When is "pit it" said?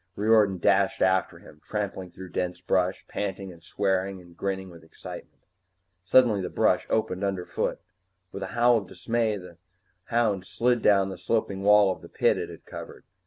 12.09-12.49